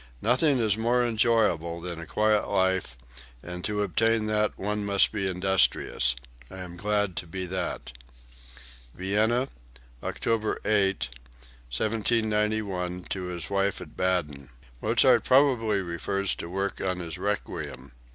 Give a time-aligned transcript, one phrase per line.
[0.23, 2.97] Nothing is more enjoyable than a quiet life
[3.43, 6.15] and to obtain that one must be industrious.
[6.49, 7.91] I am glad to be that."
[8.95, 9.49] (Vienna,
[10.01, 11.07] October 8,
[11.69, 14.49] 1791, to his wife at Baden.
[14.81, 17.91] Mozart probably refers to work on his "Requiem."